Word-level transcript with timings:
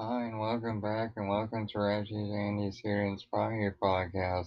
Hi, 0.00 0.26
and 0.26 0.38
welcome 0.38 0.80
back, 0.80 1.14
and 1.16 1.28
welcome 1.28 1.66
to 1.66 1.78
Reggie's 1.80 2.32
Andy's 2.32 2.78
Here 2.78 3.04
Inspire 3.04 3.76
podcast. 3.82 4.46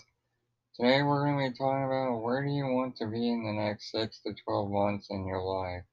Today, 0.77 1.03
we're 1.03 1.25
going 1.25 1.43
to 1.43 1.51
be 1.51 1.57
talking 1.57 1.83
about 1.83 2.21
where 2.21 2.41
do 2.41 2.49
you 2.49 2.67
want 2.67 2.95
to 2.95 3.07
be 3.07 3.29
in 3.29 3.43
the 3.43 3.61
next 3.61 3.91
six 3.91 4.21
to 4.21 4.33
12 4.45 4.71
months 4.71 5.07
in 5.09 5.27
your 5.27 5.41
life. 5.41 5.83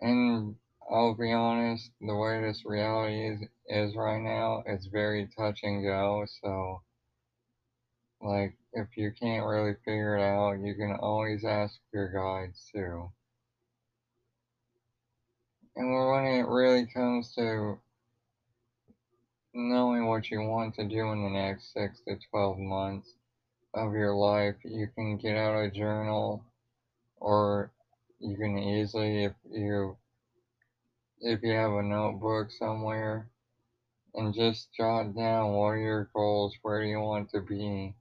And 0.00 0.56
I'll 0.90 1.14
be 1.14 1.32
honest, 1.32 1.90
the 2.02 2.14
way 2.14 2.42
this 2.42 2.62
reality 2.66 3.28
is, 3.28 3.40
is 3.66 3.96
right 3.96 4.20
now, 4.20 4.62
it's 4.66 4.84
very 4.84 5.26
touch 5.34 5.60
and 5.62 5.82
go. 5.82 6.26
So, 6.42 6.82
like, 8.20 8.58
if 8.74 8.94
you 8.94 9.10
can't 9.18 9.46
really 9.46 9.76
figure 9.86 10.18
it 10.18 10.22
out, 10.22 10.60
you 10.60 10.74
can 10.74 10.98
always 11.00 11.46
ask 11.46 11.78
your 11.94 12.12
guides 12.12 12.68
too. 12.74 13.10
And 15.76 15.90
when 15.90 16.26
it 16.26 16.46
really 16.46 16.84
comes 16.84 17.34
to 17.36 17.78
knowing 19.54 20.06
what 20.06 20.30
you 20.30 20.40
want 20.42 20.74
to 20.76 20.84
do 20.84 21.12
in 21.12 21.22
the 21.22 21.30
next 21.30 21.72
six 21.72 22.00
to 22.08 22.16
12 22.30 22.58
months 22.58 23.14
of 23.74 23.92
your 23.92 24.14
life, 24.14 24.56
you 24.64 24.88
can 24.94 25.16
get 25.16 25.36
out 25.36 25.64
a 25.64 25.70
journal 25.70 26.44
or 27.16 27.72
you 28.18 28.36
can 28.36 28.58
easily, 28.58 29.24
if 29.24 29.32
you 29.50 29.96
if 31.20 31.42
you 31.42 31.52
have 31.52 31.72
a 31.72 31.82
notebook 31.82 32.50
somewhere 32.50 33.28
and 34.14 34.34
just 34.34 34.72
jot 34.74 35.14
down 35.14 35.52
what 35.52 35.66
are 35.66 35.78
your 35.78 36.10
goals, 36.14 36.56
where 36.62 36.82
do 36.82 36.88
you 36.88 37.00
want 37.00 37.30
to 37.30 37.40
be. 37.40 37.94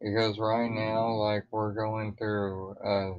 Because 0.00 0.38
right 0.38 0.70
now, 0.70 1.14
like 1.14 1.44
we're 1.50 1.72
going 1.72 2.14
through, 2.16 2.76
uh, 2.84 3.14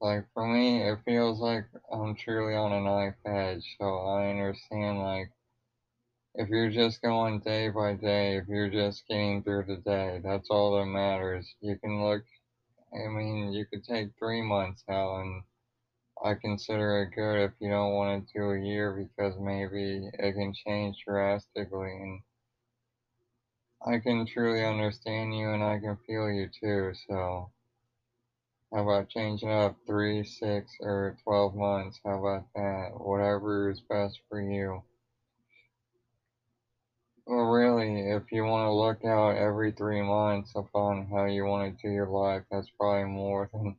like 0.00 0.24
for 0.32 0.46
me, 0.46 0.82
it 0.82 0.98
feels 1.04 1.40
like 1.40 1.64
I'm 1.92 2.14
truly 2.14 2.54
on 2.54 2.72
a 2.72 2.80
knife 2.80 3.14
edge. 3.26 3.76
So 3.78 3.84
I 3.84 4.30
understand, 4.30 4.98
like, 5.00 5.30
if 6.34 6.48
you're 6.48 6.70
just 6.70 7.02
going 7.02 7.40
day 7.40 7.68
by 7.68 7.94
day, 7.94 8.36
if 8.36 8.48
you're 8.48 8.70
just 8.70 9.06
getting 9.06 9.42
through 9.42 9.64
the 9.66 9.76
day, 9.76 10.20
that's 10.24 10.48
all 10.50 10.78
that 10.78 10.86
matters. 10.86 11.54
You 11.60 11.76
can 11.78 12.02
look, 12.02 12.22
I 12.94 13.08
mean, 13.08 13.52
you 13.52 13.66
could 13.66 13.84
take 13.84 14.08
three 14.18 14.42
months 14.42 14.82
out 14.88 15.20
and 15.20 15.42
I 16.24 16.34
consider 16.34 17.02
it 17.02 17.14
good 17.14 17.44
if 17.44 17.52
you 17.60 17.68
don't 17.68 17.94
want 17.94 18.26
to 18.26 18.32
do 18.38 18.50
a 18.50 18.60
year 18.60 18.92
because 18.94 19.34
maybe 19.38 20.08
it 20.14 20.32
can 20.32 20.54
change 20.54 20.96
drastically 21.06 21.92
and 21.92 22.22
I 23.84 23.98
can 23.98 24.26
truly 24.26 24.64
understand 24.64 25.36
you 25.36 25.50
and 25.50 25.62
I 25.62 25.78
can 25.80 25.98
feel 26.06 26.30
you 26.30 26.48
too. 26.60 26.92
So, 27.08 27.50
how 28.72 28.82
about 28.82 29.10
changing 29.10 29.50
up 29.50 29.76
three, 29.86 30.24
six, 30.24 30.72
or 30.80 31.18
12 31.24 31.54
months? 31.54 32.00
How 32.04 32.18
about 32.20 32.46
that? 32.54 32.92
Whatever 32.94 33.70
is 33.70 33.80
best 33.80 34.20
for 34.28 34.40
you. 34.40 34.82
Well, 37.26 37.46
really, 37.46 38.10
if 38.10 38.30
you 38.30 38.44
want 38.44 38.66
to 38.68 38.72
look 38.72 39.04
out 39.04 39.36
every 39.36 39.72
three 39.72 40.02
months 40.02 40.52
upon 40.54 41.06
how 41.06 41.24
you 41.24 41.44
want 41.44 41.76
to 41.78 41.88
do 41.88 41.92
your 41.92 42.08
life, 42.08 42.44
that's 42.50 42.70
probably 42.70 43.04
more 43.10 43.48
than 43.52 43.76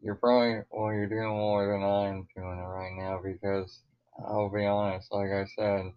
you're 0.00 0.16
probably, 0.16 0.62
well, 0.70 0.92
you're 0.92 1.06
doing 1.08 1.28
more 1.28 1.66
than 1.66 1.82
I'm 1.82 2.28
doing 2.36 2.58
it 2.58 2.62
right 2.62 2.92
now 2.96 3.20
because 3.22 3.82
I'll 4.18 4.50
be 4.50 4.66
honest, 4.66 5.12
like 5.12 5.30
I 5.30 5.44
said, 5.46 5.92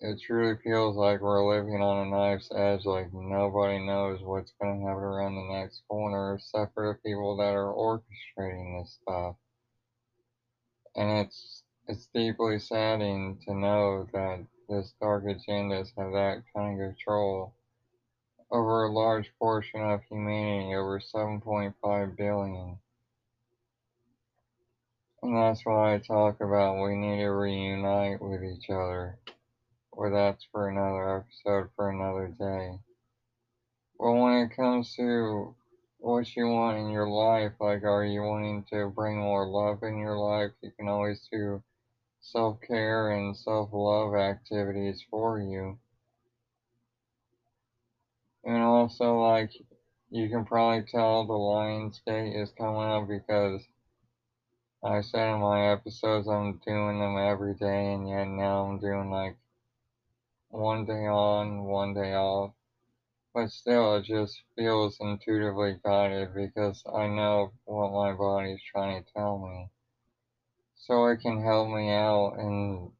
it 0.00 0.20
truly 0.20 0.56
feels 0.62 0.96
like 0.96 1.20
we're 1.20 1.46
living 1.46 1.80
on 1.80 2.06
a 2.06 2.10
knife's 2.10 2.50
edge, 2.54 2.84
like 2.84 3.12
nobody 3.14 3.78
knows 3.78 4.20
what's 4.22 4.52
going 4.60 4.80
to 4.80 4.86
happen 4.86 5.02
around 5.02 5.36
the 5.36 5.54
next 5.58 5.82
corner 5.88 6.34
except 6.34 6.74
for 6.74 6.88
the 6.92 7.08
people 7.08 7.36
that 7.36 7.54
are 7.54 7.72
orchestrating 7.72 8.82
this 8.82 8.98
stuff. 9.00 9.36
And 10.94 11.26
it's, 11.26 11.62
it's 11.88 12.06
deeply 12.14 12.58
saddening 12.60 13.40
to 13.46 13.54
know 13.54 14.06
that 14.12 14.46
this 14.70 14.94
dark 15.00 15.24
agendas 15.24 15.88
have 15.98 16.12
that 16.12 16.44
kind 16.54 16.80
of 16.80 16.94
control 16.94 17.52
over 18.52 18.84
a 18.84 18.92
large 18.92 19.32
portion 19.38 19.80
of 19.80 20.00
humanity, 20.08 20.74
over 20.74 21.00
7.5 21.00 22.16
billion. 22.16 22.78
And 25.22 25.36
that's 25.36 25.66
why 25.66 25.94
I 25.94 25.98
talk 25.98 26.40
about 26.40 26.82
we 26.82 26.94
need 26.94 27.18
to 27.18 27.28
reunite 27.28 28.22
with 28.22 28.42
each 28.44 28.70
other. 28.70 29.18
Or 29.92 30.10
that's 30.10 30.46
for 30.52 30.68
another 30.68 31.18
episode 31.18 31.70
for 31.74 31.90
another 31.90 32.28
day. 32.28 32.78
But 33.98 34.12
when 34.12 34.32
it 34.44 34.56
comes 34.56 34.94
to 34.96 35.54
what 35.98 36.34
you 36.34 36.46
want 36.46 36.78
in 36.78 36.90
your 36.90 37.08
life, 37.08 37.52
like 37.60 37.82
are 37.82 38.04
you 38.04 38.22
wanting 38.22 38.64
to 38.72 38.88
bring 38.88 39.18
more 39.18 39.46
love 39.46 39.82
in 39.82 39.98
your 39.98 40.16
life? 40.16 40.52
You 40.62 40.70
can 40.70 40.88
always 40.88 41.28
do 41.30 41.62
self 42.20 42.60
care 42.60 43.10
and 43.10 43.36
self 43.36 43.70
love 43.72 44.14
activities 44.14 45.02
for 45.10 45.40
you. 45.40 45.78
And 48.44 48.62
also, 48.62 49.20
like, 49.20 49.52
you 50.10 50.28
can 50.28 50.44
probably 50.44 50.84
tell 50.90 51.26
the 51.26 51.32
Lion's 51.32 52.00
Gate 52.06 52.34
is 52.34 52.50
coming 52.52 52.82
up 52.82 53.08
because 53.08 53.66
I 54.82 55.02
said 55.02 55.34
in 55.34 55.40
my 55.40 55.72
episodes 55.72 56.26
I'm 56.26 56.58
doing 56.66 56.98
them 56.98 57.16
every 57.18 57.54
day, 57.54 57.92
and 57.92 58.08
yet 58.08 58.26
now 58.28 58.64
I'm 58.64 58.78
doing 58.78 59.10
like 59.10 59.36
one 60.48 60.84
day 60.86 61.06
on, 61.06 61.64
one 61.64 61.94
day 61.94 62.14
off. 62.14 62.52
But 63.34 63.50
still, 63.50 63.96
it 63.96 64.04
just 64.04 64.42
feels 64.56 64.96
intuitively 65.00 65.78
guided 65.84 66.34
because 66.34 66.82
I 66.92 67.06
know 67.06 67.52
what 67.64 67.92
my 67.92 68.12
body's 68.12 68.62
trying 68.62 69.04
to 69.04 69.12
tell 69.12 69.38
me. 69.38 69.68
So 70.80 71.06
it 71.06 71.20
can 71.20 71.40
help 71.42 71.68
me 71.68 71.90
out, 71.90 72.34
and 72.38 72.90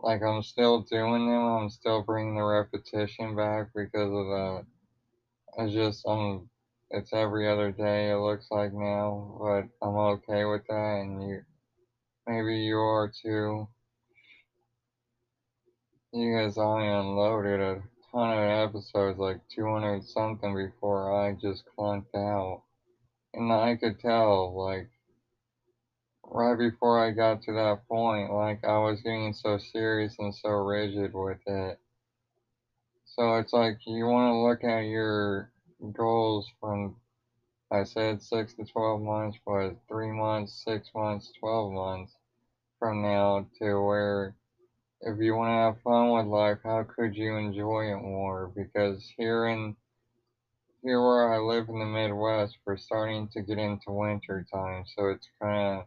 like 0.00 0.22
I'm 0.22 0.42
still 0.42 0.80
doing 0.80 1.26
them, 1.26 1.42
I'm 1.42 1.68
still 1.70 2.02
bringing 2.02 2.36
the 2.36 2.42
repetition 2.44 3.36
back 3.36 3.68
because 3.74 4.10
of 4.12 4.26
that. 4.26 4.64
it's 5.58 5.72
just 5.74 6.06
um, 6.06 6.48
it's 6.90 7.12
every 7.12 7.48
other 7.48 7.70
day. 7.72 8.10
It 8.10 8.16
looks 8.18 8.46
like 8.50 8.72
now, 8.72 9.38
but 9.40 9.64
I'm 9.86 9.96
okay 9.96 10.44
with 10.44 10.62
that, 10.68 11.00
and 11.02 11.22
you, 11.28 11.42
maybe 12.28 12.58
you 12.58 12.78
are 12.78 13.10
too. 13.22 13.68
You 16.12 16.38
guys 16.38 16.58
only 16.58 16.88
unloaded 16.88 17.60
a 17.60 17.82
ton 18.12 18.30
of 18.38 18.70
episodes, 18.70 19.18
like 19.18 19.40
200 19.54 20.04
something, 20.04 20.54
before 20.54 21.12
I 21.12 21.32
just 21.32 21.64
clunked 21.78 22.14
out, 22.16 22.62
and 23.34 23.52
I 23.52 23.76
could 23.76 23.98
tell, 24.00 24.54
like, 24.56 24.88
right 26.32 26.58
before 26.58 27.04
I 27.04 27.10
got 27.10 27.42
to 27.42 27.52
that 27.52 27.86
point, 27.88 28.32
like 28.32 28.64
I 28.64 28.78
was 28.78 29.00
getting 29.02 29.32
so 29.34 29.58
serious 29.58 30.16
and 30.18 30.34
so 30.34 30.48
rigid 30.50 31.12
with 31.12 31.38
it. 31.46 31.78
So 33.04 33.36
it's 33.36 33.52
like 33.52 33.78
you 33.86 34.06
want 34.06 34.32
to 34.32 34.38
look 34.38 34.64
at 34.64 34.86
your 34.86 35.50
goals 35.92 36.48
from 36.60 36.96
I 37.70 37.84
said 37.84 38.22
six 38.22 38.54
to 38.54 38.64
12 38.64 39.00
months, 39.02 39.38
but 39.46 39.76
three 39.88 40.10
months, 40.10 40.62
six 40.64 40.90
months, 40.94 41.32
12 41.40 41.72
months 41.72 42.16
from 42.78 43.02
now 43.02 43.46
to 43.60 43.80
where 43.80 44.34
if 45.02 45.18
you 45.20 45.34
want 45.34 45.48
to 45.48 45.52
have 45.54 45.82
fun 45.82 46.12
with 46.12 46.26
life, 46.26 46.58
how 46.64 46.84
could 46.84 47.16
you 47.16 47.36
enjoy 47.36 47.92
it 47.92 48.02
more? 48.02 48.52
Because 48.54 49.10
here 49.16 49.46
in 49.46 49.76
here 50.82 51.00
where 51.00 51.32
I 51.32 51.38
live 51.38 51.68
in 51.68 51.78
the 51.78 51.86
Midwest, 51.86 52.56
we're 52.64 52.76
starting 52.76 53.28
to 53.28 53.42
get 53.42 53.58
into 53.58 53.90
winter 53.90 54.44
time, 54.52 54.84
so 54.96 55.08
it's 55.08 55.28
kind 55.40 55.78
of 55.78 55.84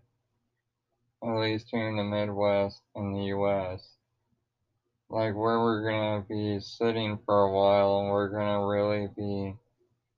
at 1.23 1.39
least 1.39 1.67
here 1.71 1.89
in 1.89 1.97
the 1.97 2.03
Midwest 2.03 2.81
in 2.95 3.13
the 3.13 3.25
U.S. 3.25 3.95
Like 5.09 5.35
where 5.35 5.59
we're 5.59 5.89
gonna 5.89 6.25
be 6.27 6.59
sitting 6.59 7.19
for 7.25 7.43
a 7.43 7.51
while 7.51 7.99
and 7.99 8.09
we're 8.09 8.29
gonna 8.29 8.65
really 8.65 9.07
be 9.15 9.55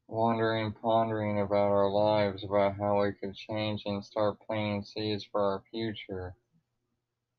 wondering, 0.08 0.72
pondering 0.72 1.40
about 1.40 1.72
our 1.72 1.90
lives, 1.90 2.44
about 2.44 2.76
how 2.78 3.02
we 3.02 3.12
could 3.12 3.36
change 3.36 3.84
and 3.86 4.04
start 4.04 4.38
planting 4.48 4.84
seeds 4.84 5.26
for 5.32 5.42
our 5.42 5.64
future. 5.70 6.36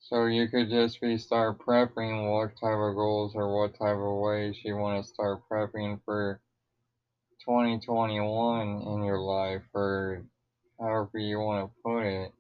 So 0.01 0.27
you 0.27 0.49
could 0.49 0.71
just 0.71 1.01
be 1.01 1.19
start 1.19 1.59
prepping 1.59 2.31
what 2.31 2.57
type 2.61 2.79
of 2.79 2.95
goals 2.95 3.35
or 3.35 3.61
what 3.61 3.79
type 3.79 3.97
of 3.97 4.21
ways 4.21 4.57
you 4.65 4.77
want 4.77 5.05
to 5.05 5.11
start 5.11 5.43
prepping 5.51 6.01
for 6.05 6.41
2021 7.45 8.83
in 8.87 9.03
your 9.03 9.21
life 9.21 9.63
or 9.75 10.25
however 10.79 11.19
you 11.19 11.39
want 11.41 11.69
to 11.69 11.83
put 11.83 12.05
it. 12.05 12.33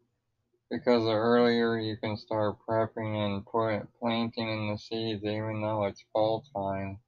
Because 0.70 1.04
the 1.04 1.12
earlier 1.12 1.78
you 1.78 1.96
can 1.96 2.16
start 2.16 2.58
prepping 2.68 3.16
and 3.16 3.46
put 3.46 3.88
planting 3.98 4.48
in 4.48 4.70
the 4.70 4.78
seeds, 4.78 5.24
even 5.24 5.62
though 5.62 5.84
it's 5.84 6.04
fall 6.12 6.44
time, 6.54 7.00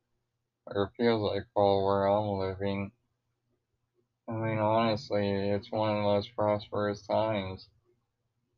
or 0.66 0.92
feels 0.96 1.20
like 1.32 1.46
fall 1.52 1.84
where 1.84 2.06
I'm 2.06 2.38
living, 2.38 2.92
I 4.28 4.32
mean, 4.32 4.58
honestly, 4.58 5.50
it's 5.50 5.72
one 5.72 5.90
of 5.90 5.96
the 5.96 6.02
most 6.02 6.34
prosperous 6.36 7.04
times 7.06 7.68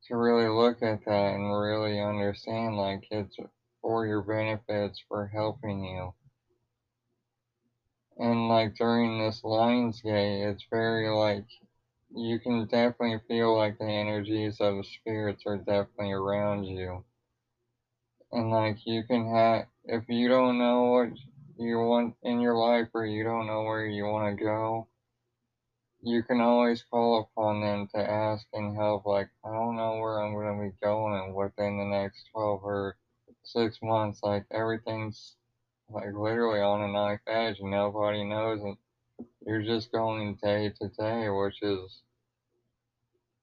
to 0.07 0.17
really 0.17 0.49
look 0.49 0.83
at 0.83 1.05
that 1.07 1.35
and 1.35 1.59
really 1.59 1.99
understand 1.99 2.77
like 2.77 3.07
it's 3.11 3.37
for 3.81 4.07
your 4.07 4.21
benefits, 4.23 5.03
for 5.09 5.27
helping 5.29 5.85
you. 5.85 6.15
And 8.19 8.49
like 8.49 8.75
during 8.75 9.19
this 9.19 9.43
Lion's 9.43 10.03
Gate, 10.03 10.43
it's 10.43 10.67
very 10.71 11.09
like 11.09 11.47
you 12.15 12.39
can 12.39 12.67
definitely 12.67 13.21
feel 13.29 13.57
like 13.57 13.79
the 13.79 13.85
energies 13.85 14.61
of 14.61 14.77
the 14.77 14.85
spirits 14.85 15.45
are 15.47 15.59
definitely 15.59 16.13
around 16.13 16.65
you. 16.65 17.05
And 18.33 18.51
like 18.51 18.79
you 18.87 19.03
can 19.05 19.35
have, 19.35 19.67
if 19.85 20.05
you 20.09 20.29
don't 20.29 20.59
know 20.59 20.85
what 20.85 21.09
you 21.59 21.79
want 21.79 22.15
in 22.23 22.41
your 22.41 22.57
life 22.57 22.89
or 22.95 23.07
you 23.07 23.25
don't 23.25 23.47
know 23.47 23.63
where 23.63 23.87
you 23.87 24.05
want 24.05 24.37
to 24.39 24.45
go, 24.45 24.89
you 26.03 26.23
can 26.23 26.41
always 26.41 26.83
call 26.91 27.21
upon 27.21 27.61
them 27.61 27.89
to 27.95 28.11
ask 28.11 28.47
and 28.53 28.77
help. 28.77 29.07
Like, 29.07 29.29
I 29.45 29.53
don't 29.53 29.77
know 29.77 29.99
where 29.99 30.21
I'm 30.21 30.35
going 30.35 30.59
to 30.59 30.65
be 30.65 30.77
going 30.83 31.35
within 31.35 31.79
the 31.79 31.85
next 31.85 32.29
12 32.33 32.65
or 32.65 32.97
six 33.45 33.79
months. 33.83 34.21
Like, 34.23 34.45
everything's 34.51 35.37
like 35.89 36.13
literally 36.15 36.61
on 36.61 36.83
a 36.83 36.89
knife 36.89 37.21
edge 37.27 37.59
and 37.61 37.71
nobody 37.71 38.25
knows 38.25 38.61
it. 38.65 38.77
You're 39.47 39.63
just 39.63 39.93
going 39.93 40.39
day 40.43 40.73
to 40.81 40.89
day, 40.89 41.29
which 41.29 41.63
is, 41.63 42.03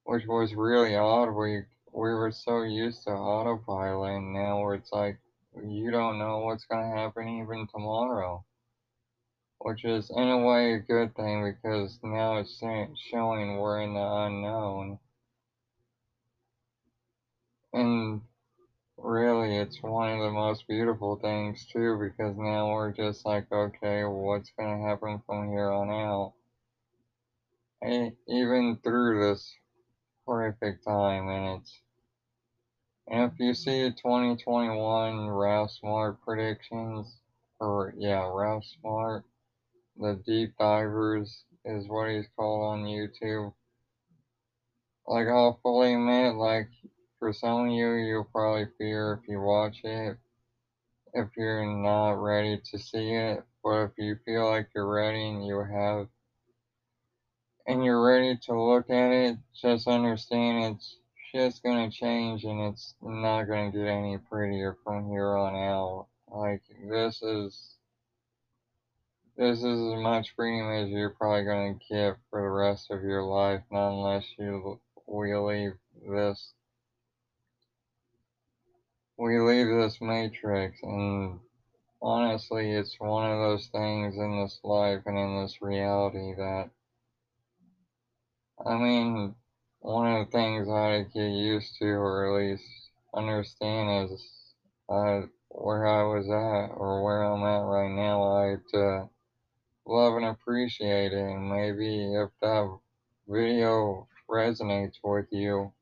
which 0.04 0.26
was 0.26 0.54
really 0.54 0.96
odd. 0.96 1.30
We, 1.30 1.62
we 1.92 2.14
were 2.14 2.32
so 2.32 2.62
used 2.62 3.04
to 3.04 3.10
autopilot 3.10 4.16
and 4.16 4.32
now 4.32 4.60
where 4.60 4.74
it's 4.74 4.92
like, 4.92 5.18
you 5.62 5.90
don't 5.90 6.18
know 6.18 6.38
what's 6.38 6.66
to 6.82 6.96
happen 6.96 7.28
even 7.28 7.66
tomorrow 7.66 8.44
which 9.60 9.84
is 9.84 10.10
in 10.16 10.28
a 10.28 10.38
way 10.38 10.72
a 10.72 10.78
good 10.78 11.14
thing 11.14 11.44
because 11.44 11.98
now 12.02 12.38
it's 12.38 12.58
showing 13.10 13.58
we're 13.58 13.82
in 13.82 13.92
the 13.92 14.00
unknown. 14.00 14.98
And 17.74 18.22
really, 19.02 19.56
it's 19.56 19.82
one 19.82 20.10
of 20.10 20.20
the 20.20 20.30
most 20.30 20.66
beautiful 20.68 21.16
things 21.16 21.66
too 21.72 21.98
because 21.98 22.36
now 22.36 22.72
we're 22.72 22.92
just 22.92 23.24
like, 23.24 23.50
okay, 23.52 24.04
what's 24.04 24.52
going 24.58 24.78
to 24.78 24.86
happen 24.86 25.22
from 25.26 25.48
here 25.48 25.70
on 25.70 25.90
out? 25.90 26.32
And 27.82 28.12
even 28.28 28.78
through 28.82 29.28
this 29.28 29.54
horrific 30.26 30.84
time, 30.84 31.28
and 31.28 31.60
it's 31.60 31.80
and 33.08 33.32
if 33.32 33.40
you 33.40 33.54
see 33.54 33.90
2021 33.90 35.28
Ralph 35.28 35.72
Smart 35.72 36.20
predictions, 36.22 37.16
or 37.58 37.92
yeah, 37.98 38.30
Ralph 38.32 38.64
Smart, 38.80 39.24
the 39.96 40.20
Deep 40.24 40.54
Divers 40.58 41.44
is 41.64 41.88
what 41.88 42.08
he's 42.08 42.28
called 42.36 42.62
on 42.64 42.84
YouTube. 42.84 43.52
Like, 45.06 45.26
I'll 45.26 45.58
fully 45.62 45.92
admit, 45.94 46.36
like, 46.36 46.68
for 47.20 47.32
some 47.34 47.66
of 47.66 47.72
you, 47.72 47.92
you'll 47.92 48.24
probably 48.24 48.66
fear 48.78 49.20
if 49.22 49.28
you 49.28 49.40
watch 49.40 49.82
it, 49.84 50.16
if 51.12 51.28
you're 51.36 51.66
not 51.66 52.14
ready 52.14 52.60
to 52.72 52.78
see 52.78 53.12
it. 53.12 53.44
But 53.62 53.82
if 53.84 53.90
you 53.98 54.16
feel 54.24 54.50
like 54.50 54.70
you're 54.74 54.92
ready 54.92 55.28
and 55.28 55.46
you 55.46 55.60
have, 55.60 56.08
and 57.66 57.84
you're 57.84 58.04
ready 58.04 58.36
to 58.46 58.60
look 58.60 58.88
at 58.88 59.12
it, 59.12 59.36
just 59.54 59.86
understand 59.86 60.76
it's 60.76 60.96
just 61.32 61.62
gonna 61.62 61.90
change 61.90 62.42
and 62.44 62.72
it's 62.72 62.94
not 63.02 63.44
gonna 63.44 63.70
get 63.70 63.86
any 63.86 64.16
prettier 64.16 64.78
from 64.82 65.10
here 65.10 65.36
on 65.36 65.54
out. 65.54 66.06
Like, 66.26 66.62
this 66.88 67.20
is 67.22 67.76
this 69.36 69.58
is 69.58 69.64
as 69.64 70.00
much 70.00 70.34
freedom 70.34 70.70
as 70.70 70.88
you're 70.88 71.10
probably 71.10 71.44
to 71.44 71.78
get 71.88 72.16
for 72.30 72.40
the 72.40 72.48
rest 72.48 72.90
of 72.90 73.02
your 73.02 73.22
life, 73.22 73.62
not 73.70 73.90
unless 73.90 74.24
you 74.38 74.80
we 75.06 75.34
leave 75.34 75.72
this 76.08 76.54
we 79.20 79.38
leave 79.38 79.66
this 79.66 80.00
matrix 80.00 80.78
and 80.82 81.38
honestly 82.00 82.70
it's 82.70 82.96
one 82.98 83.30
of 83.30 83.38
those 83.38 83.66
things 83.66 84.16
in 84.16 84.40
this 84.40 84.58
life 84.64 85.02
and 85.04 85.18
in 85.18 85.42
this 85.42 85.58
reality 85.60 86.34
that 86.34 86.70
I 88.64 88.76
mean 88.76 89.34
one 89.80 90.06
of 90.10 90.26
the 90.26 90.32
things 90.32 90.68
I 90.68 91.02
get 91.12 91.30
used 91.30 91.76
to 91.80 91.86
or 91.86 92.26
at 92.26 92.42
least 92.42 92.64
understand 93.14 94.10
is 94.10 94.22
uh, 94.88 95.20
where 95.48 95.86
I 95.86 96.02
was 96.02 96.26
at 96.26 96.74
or 96.74 97.04
where 97.04 97.22
I'm 97.22 97.42
at 97.42 97.66
right 97.66 97.90
now 97.90 98.22
I 98.22 98.76
uh, 98.78 99.06
love 99.90 100.16
and 100.16 100.26
appreciate 100.26 101.12
it. 101.12 101.18
And 101.18 101.50
maybe 101.50 102.14
if 102.14 102.30
that 102.40 102.78
video 103.28 104.06
resonates 104.28 104.96
with 105.02 105.26
you, 105.30 105.72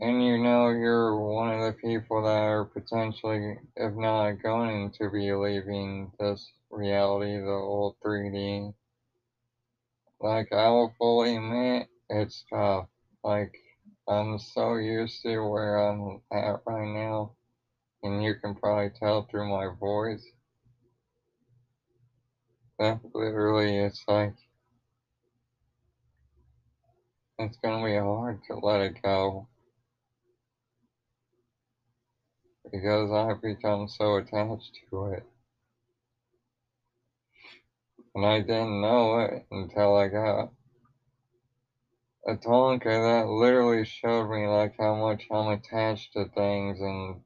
and 0.00 0.24
you 0.24 0.38
know 0.38 0.70
you're 0.70 1.20
one 1.20 1.52
of 1.52 1.60
the 1.60 1.72
people 1.72 2.22
that 2.22 2.30
are 2.30 2.64
potentially, 2.64 3.58
if 3.76 3.94
not 3.94 4.42
going 4.42 4.90
to 4.92 5.10
be 5.10 5.30
leaving 5.32 6.10
this 6.18 6.50
reality, 6.70 7.36
the 7.38 7.50
old 7.50 7.96
3D, 8.02 8.72
like 10.18 10.50
I 10.52 10.70
will 10.70 10.94
fully 10.98 11.36
admit, 11.36 11.86
it's 12.08 12.44
tough. 12.50 12.86
Like, 13.22 13.54
I'm 14.08 14.38
so 14.38 14.76
used 14.76 15.20
to 15.22 15.38
where 15.46 15.76
I'm 15.76 16.22
at 16.32 16.60
right 16.66 16.88
now, 16.88 17.32
and 18.02 18.24
you 18.24 18.34
can 18.36 18.54
probably 18.54 18.90
tell 18.98 19.26
through 19.30 19.50
my 19.50 19.68
voice. 19.78 20.26
That 22.78 23.00
literally 23.14 23.76
it's 23.76 24.02
like 24.08 24.32
it's 27.38 27.58
gonna 27.58 27.84
be 27.84 27.96
hard 27.96 28.40
to 28.48 28.56
let 28.56 28.80
it 28.80 29.02
go 29.02 29.46
because 32.72 33.10
I've 33.10 33.42
become 33.42 33.88
so 33.88 34.16
attached 34.16 34.78
to 34.90 35.06
it. 35.06 35.24
And 38.14 38.26
I 38.26 38.40
didn't 38.40 38.80
know 38.80 39.20
it 39.20 39.46
until 39.50 39.96
I 39.96 40.08
got 40.08 40.52
a 42.26 42.36
thangka 42.36 42.84
that 42.84 43.28
literally 43.28 43.84
showed 43.84 44.30
me 44.30 44.46
like 44.46 44.74
how 44.78 44.94
much 44.94 45.26
I'm 45.30 45.48
attached 45.48 46.12
to 46.14 46.26
things 46.26 46.80
and 46.80 47.20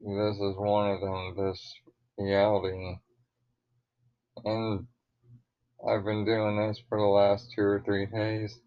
this 0.00 0.36
is 0.36 0.56
one 0.56 0.90
of 0.90 1.00
them, 1.00 1.36
this 1.36 1.74
reality. 2.18 2.96
And 4.44 4.86
I've 5.88 6.04
been 6.04 6.24
doing 6.24 6.56
this 6.56 6.82
for 6.88 6.98
the 6.98 7.04
last 7.04 7.52
two 7.54 7.62
or 7.62 7.82
three 7.84 8.06
days. 8.06 8.58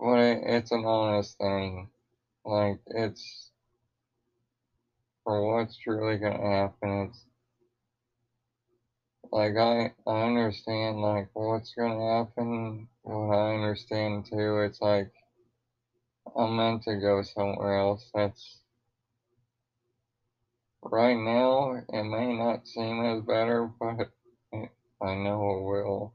It, 0.00 0.40
it's 0.44 0.72
an 0.72 0.84
honest 0.84 1.36
thing. 1.38 1.88
Like, 2.44 2.78
it's 2.86 3.50
for 5.24 5.54
what's 5.54 5.76
truly 5.76 6.18
gonna 6.18 6.40
happen. 6.42 7.08
It's 7.10 7.24
like 9.32 9.56
I 9.56 9.90
I 10.06 10.22
understand 10.26 11.00
like 11.00 11.28
what's 11.34 11.74
gonna 11.76 12.18
happen. 12.18 12.88
What 13.02 13.36
I 13.36 13.54
understand 13.54 14.26
too, 14.30 14.60
it's 14.60 14.80
like 14.80 15.10
I'm 16.36 16.56
meant 16.56 16.82
to 16.84 16.96
go 16.96 17.22
somewhere 17.22 17.78
else. 17.78 18.10
That's 18.14 18.60
right 20.82 21.16
now. 21.16 21.80
It 21.92 22.02
may 22.04 22.32
not 22.36 22.66
seem 22.66 23.04
as 23.04 23.22
better, 23.22 23.70
but 23.80 24.08
I 25.02 25.14
know 25.14 25.50
it 25.58 25.62
will. 25.64 26.14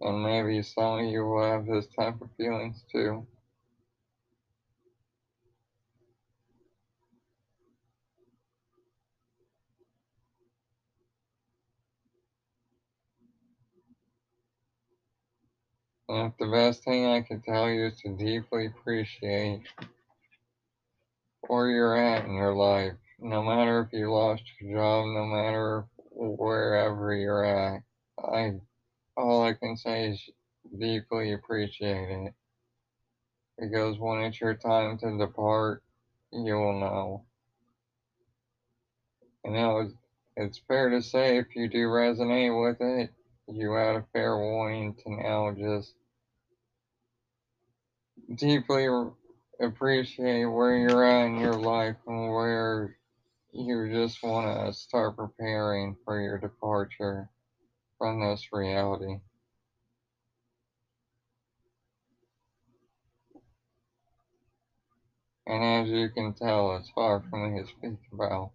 And 0.00 0.22
maybe 0.22 0.62
some 0.62 1.00
of 1.00 1.04
you 1.06 1.24
will 1.26 1.42
have 1.44 1.66
this 1.66 1.86
type 1.88 2.20
of 2.20 2.30
feelings 2.36 2.84
too. 2.92 3.26
And 16.08 16.32
the 16.40 16.48
best 16.48 16.84
thing 16.84 17.06
I 17.06 17.22
can 17.22 17.42
tell 17.42 17.68
you 17.70 17.86
is 17.86 18.00
to 18.00 18.16
deeply 18.16 18.66
appreciate 18.66 19.62
where 21.48 21.68
you're 21.68 21.96
at 21.96 22.24
in 22.24 22.32
your 22.34 22.54
life. 22.54 22.94
No 23.18 23.42
matter 23.42 23.80
if 23.82 23.92
you 23.92 24.12
lost 24.12 24.42
your 24.60 24.78
job, 24.78 25.06
no 25.06 25.26
matter 25.26 25.84
wherever 26.12 27.14
you're 27.14 27.44
at. 27.44 27.82
I 28.18 28.54
all 29.20 29.44
I 29.44 29.54
can 29.54 29.76
say 29.76 30.10
is 30.10 30.30
deeply 30.78 31.32
appreciate 31.32 32.08
it. 32.08 32.34
Because 33.58 33.98
when 33.98 34.22
it's 34.22 34.40
your 34.40 34.54
time 34.54 34.98
to 34.98 35.18
depart, 35.18 35.82
you 36.32 36.54
will 36.54 36.80
know. 36.80 37.24
And 39.44 39.54
now 39.54 39.86
it's 40.36 40.60
fair 40.68 40.90
to 40.90 41.02
say 41.02 41.38
if 41.38 41.54
you 41.54 41.68
do 41.68 41.86
resonate 41.88 42.68
with 42.68 42.80
it, 42.80 43.10
you 43.48 43.72
had 43.72 43.96
a 43.96 44.06
fair 44.12 44.36
warning 44.36 44.94
to 45.04 45.10
now 45.10 45.52
just 45.52 45.94
deeply 48.36 48.88
appreciate 49.60 50.44
where 50.46 50.76
you're 50.76 51.04
at 51.04 51.26
in 51.26 51.38
your 51.38 51.58
life 51.58 51.96
and 52.06 52.30
where 52.30 52.96
you 53.52 53.90
just 53.92 54.22
want 54.22 54.66
to 54.66 54.72
start 54.72 55.16
preparing 55.16 55.96
for 56.04 56.20
your 56.20 56.38
departure 56.38 57.28
from 58.00 58.20
this 58.22 58.48
reality. 58.50 59.18
And 65.46 65.62
as 65.62 65.88
you 65.90 66.08
can 66.08 66.32
tell, 66.32 66.76
it's 66.76 66.88
far 66.94 67.20
from 67.28 67.52
me 67.54 67.60
to 67.60 67.66
speak. 67.68 67.98
Because, 68.10 68.50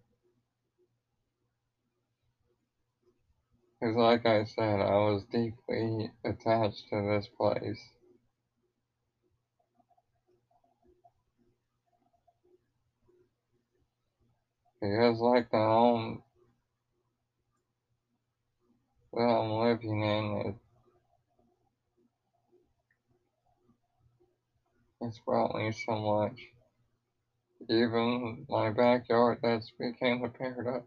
like 3.96 4.26
I 4.26 4.44
said, 4.44 4.80
I 4.80 4.96
was 4.96 5.22
deeply 5.30 6.10
attached 6.24 6.88
to 6.90 7.02
this 7.02 7.28
place. 7.38 7.80
Because, 14.80 15.20
like 15.20 15.50
the 15.52 15.58
home 15.58 16.22
I'm 19.18 19.50
living 19.52 20.02
in, 20.02 20.42
it, 20.46 20.56
it's 25.02 25.20
brought 25.26 25.54
me 25.56 25.72
so 25.72 25.96
much. 25.96 26.40
Even 27.70 28.46
my 28.48 28.70
backyard, 28.70 29.40
that's 29.42 29.72
became 29.78 30.24
a 30.24 30.28
paradise. 30.30 30.82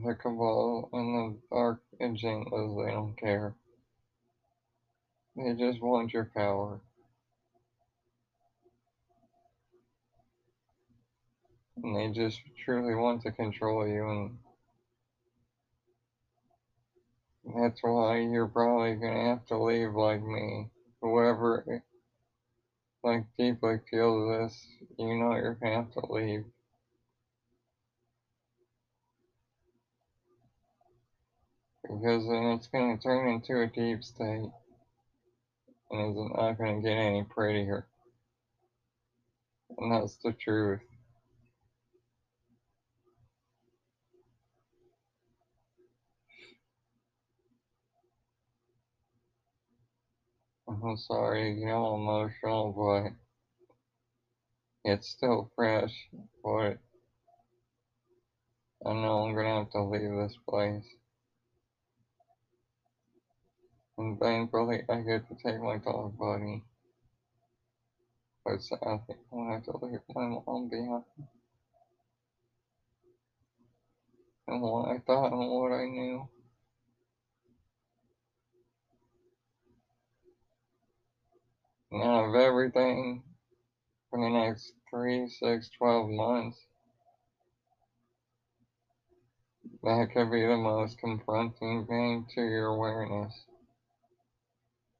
The 0.00 0.14
cabal 0.14 0.88
and 0.92 1.34
the 1.34 1.38
dark 1.50 1.78
agendas, 2.00 2.84
they 2.86 2.92
don't 2.92 3.16
care. 3.16 3.54
They 5.36 5.52
just 5.52 5.82
want 5.82 6.14
your 6.14 6.24
power. 6.24 6.80
And 11.82 11.94
they 11.96 12.08
just 12.08 12.40
truly 12.64 12.94
want 12.94 13.22
to 13.22 13.30
control 13.30 13.86
you, 13.86 14.08
and 14.08 14.38
that's 17.54 17.82
why 17.82 18.18
you're 18.18 18.48
probably 18.48 18.94
gonna 18.94 19.28
have 19.30 19.44
to 19.46 19.58
leave 19.62 19.94
like 19.94 20.22
me. 20.22 20.68
Whoever 21.00 21.82
like 23.04 23.24
deeply 23.38 23.78
feels 23.90 24.28
this, 24.50 24.66
you 24.98 25.14
know 25.16 25.34
you're 25.34 25.54
gonna 25.54 25.76
have 25.76 25.90
to 25.92 26.12
leave. 26.12 26.44
Because 31.92 32.26
then 32.26 32.44
it's 32.52 32.68
gonna 32.68 32.98
turn 32.98 33.28
into 33.28 33.60
a 33.60 33.66
deep 33.68 34.02
state 34.04 34.50
and 35.90 36.00
it's 36.00 36.36
not 36.36 36.58
gonna 36.58 36.80
get 36.82 36.96
any 36.96 37.24
prettier. 37.24 37.86
And 39.78 39.92
that's 39.92 40.16
the 40.24 40.32
truth. 40.32 40.80
I'm 50.68 50.96
sorry 50.96 51.54
to 51.54 51.60
get 51.60 51.72
all 51.72 51.96
emotional, 51.96 52.72
but 52.72 53.12
it's 54.90 55.08
still 55.08 55.50
fresh. 55.56 55.92
But 56.42 56.78
I 58.86 58.92
know 58.94 59.26
I'm 59.26 59.34
gonna 59.34 59.58
have 59.58 59.70
to 59.72 59.82
leave 59.84 60.10
this 60.10 60.36
place. 60.48 60.84
And 64.02 64.18
thankfully, 64.18 64.82
I 64.88 64.96
get 65.02 65.28
to 65.28 65.34
take 65.36 65.62
my 65.62 65.78
dog 65.78 66.18
buddy. 66.18 66.64
But 68.44 68.58
I 68.82 68.98
gonna 69.30 69.52
have 69.52 69.62
to 69.62 69.78
leave 69.80 70.00
my 70.12 70.26
mom 70.26 70.68
behind. 70.68 71.04
And 74.48 74.60
what 74.60 74.88
I 74.88 74.98
thought 75.06 75.30
and 75.30 75.50
what 75.52 75.70
I 75.70 75.84
knew. 75.84 76.28
Out 81.94 82.30
of 82.30 82.34
everything 82.34 83.22
for 84.10 84.18
the 84.18 84.30
next 84.30 84.72
three, 84.90 85.28
six, 85.28 85.70
twelve 85.78 86.08
months, 86.08 86.58
that 89.84 90.08
could 90.12 90.32
be 90.32 90.44
the 90.44 90.56
most 90.56 90.98
confronting 90.98 91.86
thing 91.86 92.26
to 92.34 92.40
your 92.40 92.66
awareness. 92.66 93.32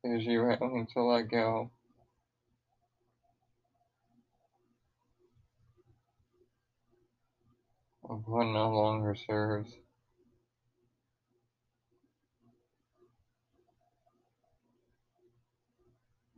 Is 0.05 0.27
you 0.27 0.43
to 0.95 1.03
let 1.03 1.29
go. 1.31 1.71
what 8.03 8.45
no 8.45 8.71
longer 8.71 9.15
serves. 9.15 9.73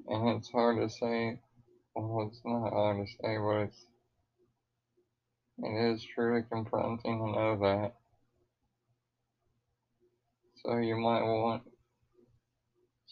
And 0.06 0.28
it's 0.28 0.50
hard 0.50 0.76
to 0.76 0.88
say, 0.88 1.38
well, 1.94 2.28
it's 2.28 2.40
not 2.44 2.70
hard 2.70 2.98
to 2.98 3.06
say, 3.06 3.38
but 3.38 3.62
it's, 3.62 3.86
it 5.62 5.92
is 5.92 6.04
truly 6.14 6.42
confronting 6.50 7.18
to 7.18 7.32
know 7.32 7.58
that. 7.62 7.92
So 10.62 10.76
you 10.76 10.96
might 10.96 11.22
want, 11.22 11.62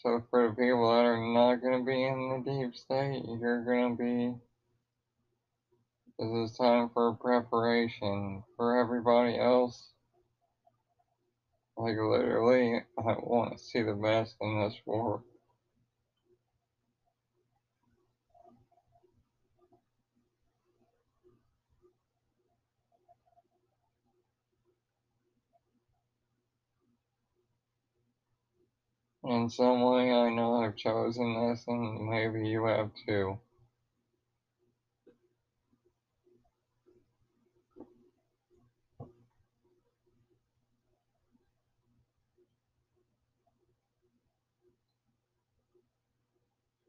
so 0.03 0.21
for 0.29 0.49
the 0.49 0.55
people 0.55 0.89
that 0.89 1.05
are 1.05 1.17
not 1.17 1.61
going 1.61 1.79
to 1.79 1.85
be 1.85 2.03
in 2.03 2.43
the 2.45 2.51
deep 2.51 2.75
state, 2.75 3.23
you're 3.39 3.63
going 3.63 3.97
to 3.97 4.03
be, 4.03 4.35
this 6.19 6.51
is 6.51 6.57
time 6.57 6.89
for 6.93 7.13
preparation. 7.13 8.43
For 8.57 8.79
everybody 8.79 9.39
else, 9.39 9.91
like 11.77 11.95
literally, 11.97 12.81
I 12.99 13.15
want 13.23 13.57
to 13.57 13.63
see 13.63 13.81
the 13.81 13.93
best 13.93 14.35
in 14.41 14.61
this 14.61 14.75
world. 14.85 15.21
In 29.25 29.49
some 29.49 29.81
way, 29.83 30.13
I 30.13 30.29
know 30.29 30.63
I've 30.63 30.77
chosen 30.77 31.49
this, 31.49 31.65
and 31.67 32.09
maybe 32.09 32.47
you 32.47 32.65
have 32.65 32.91
too. 33.07 33.39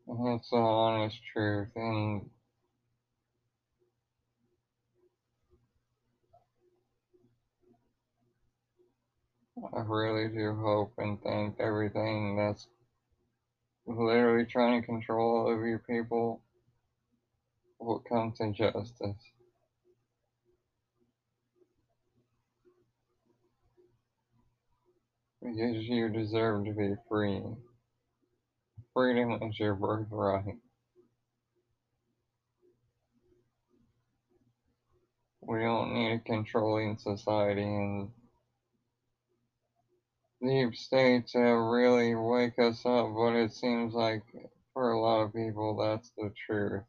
That's 0.08 0.50
the 0.50 0.56
honest 0.56 1.18
truth, 1.32 1.70
and 1.76 2.30
I 9.56 9.80
really 9.86 10.34
do 10.34 10.54
hope 10.56 10.94
and 10.98 11.22
think 11.22 11.60
everything 11.60 12.36
that's 12.36 12.66
literally 13.86 14.46
trying 14.46 14.80
to 14.80 14.86
control 14.86 15.46
over 15.46 15.66
you 15.66 15.78
people 15.78 16.42
will 17.78 18.00
come 18.08 18.32
to 18.38 18.50
justice. 18.52 19.16
Because 25.40 25.84
you 25.84 26.08
deserve 26.08 26.64
to 26.64 26.72
be 26.72 26.94
free. 27.08 27.42
Freedom 28.92 29.38
is 29.42 29.58
your 29.58 29.74
birthright. 29.74 30.56
We 35.42 35.60
don't 35.60 35.94
need 35.94 36.12
a 36.14 36.18
controlling 36.20 36.96
society 36.96 37.62
and 37.62 38.08
deep 40.46 40.76
state 40.76 41.28
to 41.28 41.38
really 41.40 42.14
wake 42.14 42.58
us 42.58 42.84
up, 42.86 43.14
but 43.16 43.34
it 43.34 43.52
seems 43.52 43.94
like 43.94 44.22
for 44.74 44.92
a 44.92 45.00
lot 45.00 45.22
of 45.22 45.34
people 45.34 45.76
that's 45.76 46.12
the 46.18 46.32
truth. 46.46 46.82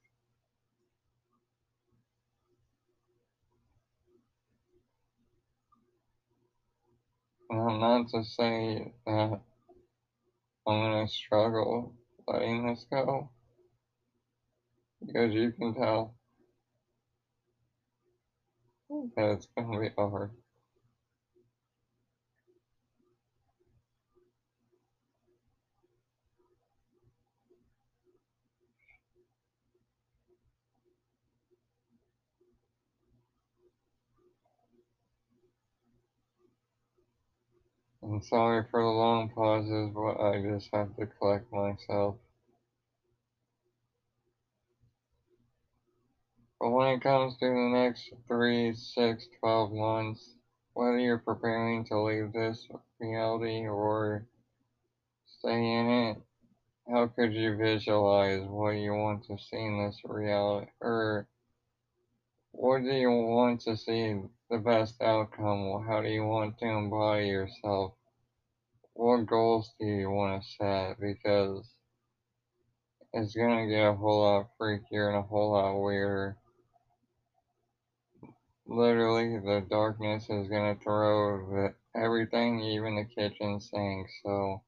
I'm 7.51 7.79
not 7.79 8.09
to 8.09 8.23
say 8.23 8.93
that 9.05 9.39
I'm 10.67 10.81
gonna 10.81 11.07
struggle 11.07 11.93
letting 12.27 12.67
this 12.67 12.85
go. 12.91 13.29
Because 15.05 15.33
you 15.33 15.51
can 15.51 15.75
tell 15.75 16.15
that 19.15 19.31
it's 19.33 19.47
gonna 19.57 19.79
be 19.79 19.89
hard. 19.97 20.31
I'm 38.05 38.21
sorry 38.21 38.63
for 38.69 38.83
the 38.83 38.87
long 38.89 39.29
pauses, 39.29 39.89
but 39.95 40.21
I 40.23 40.39
just 40.43 40.69
have 40.73 40.95
to 40.97 41.07
collect 41.07 41.51
myself. 41.51 42.17
But 46.59 46.69
when 46.69 46.89
it 46.89 47.01
comes 47.01 47.35
to 47.37 47.47
the 47.47 47.69
next 47.73 48.13
three, 48.27 48.75
six, 48.75 49.27
twelve 49.39 49.71
months, 49.71 50.35
whether 50.73 50.99
you're 50.99 51.17
preparing 51.17 51.83
to 51.85 51.99
leave 52.03 52.31
this 52.31 52.67
reality 52.99 53.67
or 53.67 54.27
stay 55.39 55.73
in 55.73 55.89
it, 55.89 56.17
how 56.91 57.07
could 57.07 57.33
you 57.33 57.57
visualize 57.57 58.43
what 58.47 58.71
you 58.71 58.93
want 58.93 59.25
to 59.25 59.37
see 59.39 59.57
in 59.65 59.83
this 59.83 59.99
reality? 60.05 60.67
Or 60.79 61.27
what 62.51 62.83
do 62.83 62.91
you 62.91 63.09
want 63.09 63.61
to 63.61 63.75
see 63.75 64.21
the 64.49 64.57
best 64.57 65.01
outcome? 65.01 65.85
How 65.87 66.01
do 66.01 66.09
you 66.09 66.25
want 66.25 66.57
to 66.59 66.65
embody 66.65 67.27
yourself? 67.27 67.93
What 68.93 69.25
goals 69.25 69.73
do 69.79 69.85
you 69.85 70.09
want 70.09 70.43
to 70.43 70.49
set? 70.49 70.99
Because 70.99 71.67
it's 73.13 73.33
to 73.65 73.67
get 73.67 73.87
a 73.87 73.93
whole 73.93 74.21
lot 74.21 74.49
freakier 74.59 75.07
and 75.07 75.17
a 75.17 75.21
whole 75.21 75.51
lot 75.51 75.79
weirder. 75.81 76.37
Literally, 78.67 79.37
the 79.37 79.65
darkness 79.69 80.23
is 80.29 80.47
to 80.75 80.83
throw 80.83 81.69
everything, 81.95 82.61
even 82.61 82.95
the 82.95 83.05
kitchen 83.05 83.59
sink. 83.59 84.07
So, 84.23 84.61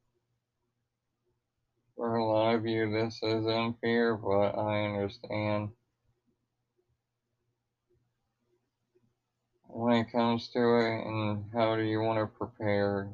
for 1.96 2.16
a 2.16 2.26
lot 2.26 2.56
of 2.56 2.66
you, 2.66 2.92
this 2.92 3.20
isn't 3.24 3.80
fear, 3.82 4.16
but 4.16 4.58
I 4.58 4.86
understand. 4.86 5.70
When 9.78 9.94
it 9.94 10.12
comes 10.12 10.50
to 10.50 10.60
it, 10.60 11.06
and 11.06 11.46
how 11.54 11.76
do 11.76 11.84
you 11.84 12.02
want 12.02 12.20
to 12.20 12.38
prepare 12.38 13.10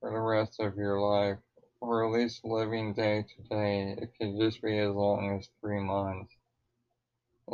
for 0.00 0.10
the 0.10 0.20
rest 0.20 0.60
of 0.60 0.76
your 0.76 1.00
life? 1.00 1.38
or 1.80 2.04
at 2.04 2.18
least 2.18 2.44
living 2.44 2.94
day 2.94 3.22
to 3.22 3.42
day. 3.48 3.94
It 3.98 4.10
could 4.18 4.38
just 4.38 4.62
be 4.62 4.78
as 4.78 4.92
long 4.92 5.38
as 5.38 5.48
three 5.60 5.80
months. 5.80 6.34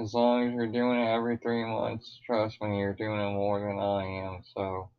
As 0.00 0.14
long 0.14 0.48
as 0.48 0.54
you're 0.54 0.72
doing 0.72 0.98
it 0.98 1.08
every 1.08 1.36
three 1.36 1.64
months, 1.64 2.18
trust 2.24 2.60
me, 2.62 2.78
you're 2.78 2.94
doing 2.94 3.20
it 3.20 3.32
more 3.32 3.60
than 3.60 3.78
I 3.78 4.04
am. 4.04 4.42
So 4.54 4.90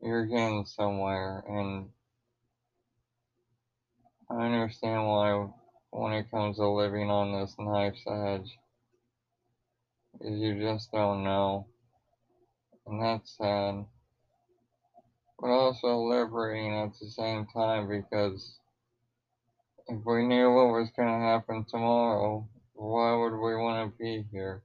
you're 0.00 0.26
getting 0.26 0.64
somewhere. 0.64 1.44
And 1.46 1.90
I 4.28 4.46
understand 4.46 5.06
why, 5.06 5.48
when 5.90 6.12
it 6.12 6.30
comes 6.30 6.56
to 6.56 6.68
living 6.68 7.10
on 7.10 7.40
this 7.40 7.54
knife's 7.58 8.04
edge, 8.08 8.58
is 10.20 10.40
you 10.40 10.60
just 10.60 10.90
don't 10.90 11.22
know. 11.22 11.66
And 12.90 13.02
that's 13.02 13.38
sad 13.38 13.86
but 15.40 15.48
also 15.48 15.96
liberating 15.96 16.74
at 16.74 16.92
the 17.00 17.08
same 17.08 17.46
time 17.46 17.88
because 17.88 18.58
if 19.88 19.98
we 20.04 20.26
knew 20.26 20.52
what 20.52 20.78
was 20.78 20.90
going 20.94 21.08
to 21.08 21.26
happen 21.26 21.64
tomorrow, 21.64 22.46
why 22.74 23.14
would 23.14 23.32
we 23.32 23.56
want 23.56 23.90
to 23.90 23.98
be 23.98 24.26
here? 24.30 24.62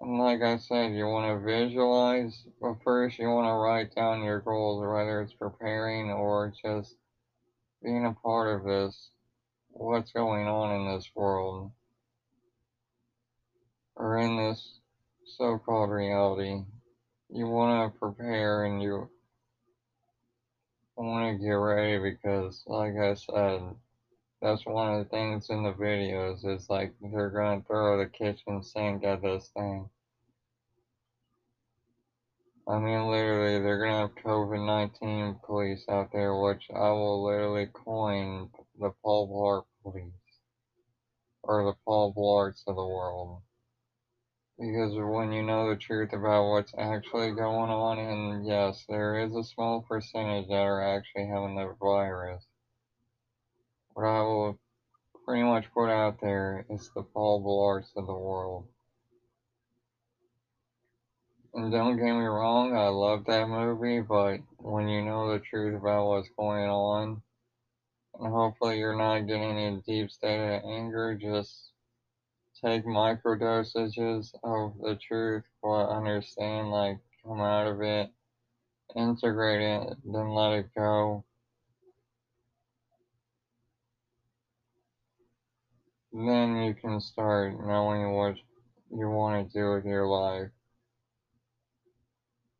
And 0.00 0.18
like 0.18 0.42
I 0.42 0.56
said, 0.56 0.92
you 0.92 1.06
want 1.06 1.38
to 1.38 1.44
visualize, 1.44 2.44
but 2.60 2.82
first 2.82 3.18
you 3.18 3.28
want 3.28 3.46
to 3.46 3.52
write 3.52 3.94
down 3.94 4.24
your 4.24 4.40
goals, 4.40 4.80
whether 4.80 5.20
it's 5.20 5.34
preparing 5.34 6.10
or 6.10 6.52
just 6.64 6.96
being 7.82 8.06
a 8.06 8.12
part 8.12 8.56
of 8.56 8.64
this, 8.64 9.10
what's 9.68 10.12
going 10.12 10.48
on 10.48 10.80
in 10.80 10.94
this 10.94 11.08
world, 11.14 11.70
or 14.00 14.18
in 14.18 14.36
this 14.36 14.80
so 15.38 15.58
called 15.58 15.90
reality 15.90 16.62
you 17.32 17.46
want 17.46 17.92
to 17.92 17.98
prepare 17.98 18.64
and 18.64 18.82
you 18.82 19.08
want 20.96 21.38
to 21.38 21.44
get 21.44 21.52
ready 21.52 21.98
because, 21.98 22.62
like 22.66 22.94
I 22.96 23.14
said, 23.14 23.62
that's 24.42 24.66
one 24.66 24.94
of 24.94 24.98
the 24.98 25.10
things 25.10 25.48
in 25.50 25.62
the 25.62 25.72
videos 25.72 26.44
is 26.44 26.68
like 26.68 26.92
they're 27.00 27.30
going 27.30 27.60
to 27.60 27.66
throw 27.66 27.98
the 27.98 28.06
kitchen 28.06 28.62
sink 28.62 29.04
at 29.04 29.22
this 29.22 29.50
thing. 29.56 29.88
I 32.68 32.78
mean, 32.78 33.10
literally, 33.10 33.62
they're 33.62 33.78
going 33.78 33.92
to 33.92 33.98
have 33.98 34.24
COVID 34.24 34.66
19 34.66 35.36
police 35.44 35.84
out 35.88 36.10
there, 36.12 36.36
which 36.40 36.66
I 36.74 36.90
will 36.90 37.24
literally 37.24 37.66
coin 37.66 38.48
the 38.78 38.90
Paul 39.02 39.28
Blart 39.28 39.64
police. 39.82 40.12
Or 41.42 41.64
the 41.64 41.74
Paul 41.84 42.14
Blarts 42.14 42.62
of 42.66 42.76
the 42.76 42.86
world. 42.86 43.42
Because 44.60 44.92
when 44.94 45.32
you 45.32 45.42
know 45.42 45.70
the 45.70 45.76
truth 45.76 46.12
about 46.12 46.50
what's 46.50 46.74
actually 46.76 47.30
going 47.30 47.70
on, 47.70 47.98
and 47.98 48.46
yes, 48.46 48.84
there 48.90 49.18
is 49.18 49.34
a 49.34 49.42
small 49.42 49.80
percentage 49.80 50.48
that 50.48 50.54
are 50.54 50.82
actually 50.82 51.28
having 51.28 51.56
the 51.56 51.74
virus. 51.80 52.44
What 53.94 54.04
I 54.04 54.20
will 54.20 54.58
pretty 55.24 55.44
much 55.44 55.72
put 55.72 55.88
out 55.88 56.20
there 56.20 56.66
is 56.68 56.90
the 56.94 57.02
Paul 57.02 57.42
Blarts 57.42 57.96
of 57.96 58.06
the 58.06 58.12
world. 58.12 58.66
And 61.54 61.72
don't 61.72 61.96
get 61.96 62.04
me 62.04 62.24
wrong, 62.24 62.76
I 62.76 62.88
love 62.88 63.24
that 63.28 63.48
movie, 63.48 64.02
but 64.02 64.40
when 64.58 64.88
you 64.88 65.02
know 65.02 65.32
the 65.32 65.38
truth 65.38 65.74
about 65.74 66.06
what's 66.06 66.28
going 66.36 66.68
on, 66.68 67.22
and 68.20 68.30
hopefully 68.30 68.78
you're 68.78 68.94
not 68.94 69.26
getting 69.26 69.58
in 69.58 69.74
a 69.76 69.80
deep 69.80 70.10
state 70.10 70.56
of 70.56 70.64
anger, 70.64 71.14
just 71.14 71.70
take 72.64 72.86
micro 72.86 73.36
dosages 73.36 74.32
of 74.44 74.74
the 74.80 74.96
truth, 74.96 75.44
but 75.62 75.88
understand, 75.88 76.70
like, 76.70 76.98
come 77.24 77.40
out 77.40 77.66
of 77.66 77.80
it, 77.80 78.10
integrate 78.94 79.60
it, 79.60 79.96
then 80.04 80.30
let 80.30 80.52
it 80.52 80.66
go. 80.76 81.24
Then 86.12 86.56
you 86.56 86.74
can 86.74 87.00
start 87.00 87.54
knowing 87.64 88.12
what 88.14 88.36
you 88.90 89.08
want 89.08 89.46
to 89.46 89.58
do 89.58 89.74
with 89.74 89.84
your 89.84 90.06
life. 90.06 90.50